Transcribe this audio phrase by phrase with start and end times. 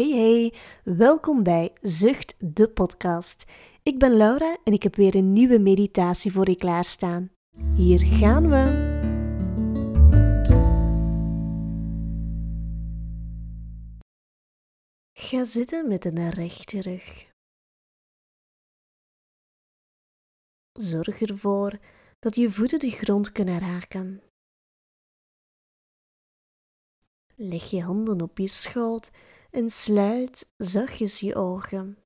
[0.00, 0.54] Hey hey,
[0.84, 3.44] welkom bij Zucht de podcast.
[3.82, 7.30] Ik ben Laura en ik heb weer een nieuwe meditatie voor je klaarstaan.
[7.74, 8.64] Hier gaan we.
[15.12, 17.26] Ga zitten met een rechte rug.
[20.72, 21.78] Zorg ervoor
[22.18, 24.22] dat je voeten de grond kunnen raken.
[27.34, 29.10] Leg je handen op je schoot
[29.50, 32.04] en sluit zachtjes je ogen.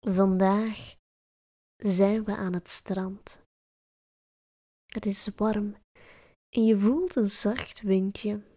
[0.00, 0.94] Vandaag
[1.76, 3.42] zijn we aan het strand.
[4.86, 5.76] Het is warm
[6.48, 8.48] en je voelt een zacht windje.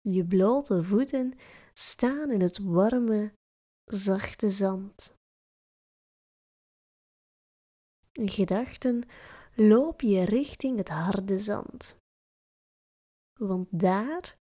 [0.00, 1.38] Je blote voeten
[1.74, 3.32] staan in het warme,
[3.84, 5.16] zachte zand.
[8.12, 9.08] Gedachten
[9.60, 11.96] loop je richting het harde zand.
[13.32, 14.38] Want daar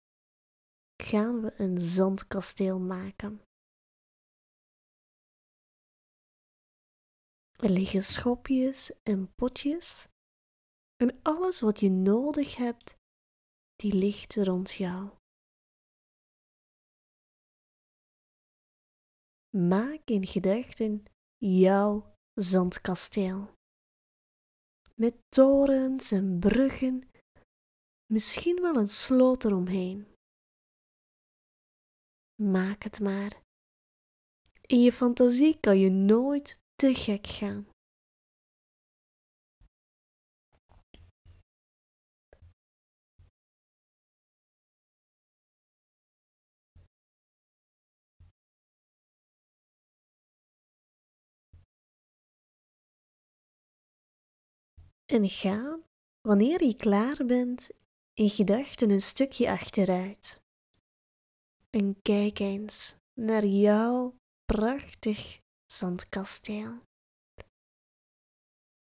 [1.04, 3.42] gaan we een zandkasteel maken.
[7.52, 10.08] Er liggen schopjes en potjes
[10.96, 12.98] en alles wat je nodig hebt,
[13.76, 15.10] die ligt rond jou.
[19.50, 21.04] Maak in gedachten
[21.38, 23.55] jouw zandkasteel
[24.96, 27.10] met torens en bruggen,
[28.14, 30.08] misschien wel een sloot eromheen.
[32.42, 33.42] Maak het maar.
[34.62, 37.68] In je fantasie kan je nooit te gek gaan.
[55.06, 55.80] En ga,
[56.22, 57.70] wanneer je klaar bent,
[58.14, 60.44] in gedachten een stukje achteruit.
[61.70, 66.84] En kijk eens naar jouw prachtig zandkasteel.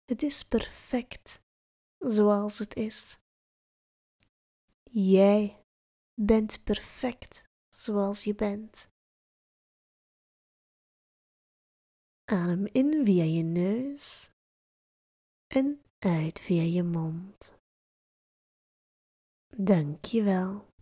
[0.05, 1.41] Het is perfect
[1.99, 3.19] zoals het is.
[4.91, 5.65] Jij
[6.15, 8.89] bent perfect zoals je bent.
[12.25, 14.31] Adem in via je neus
[15.47, 17.59] en uit via je mond.
[19.57, 20.75] Dank je wel.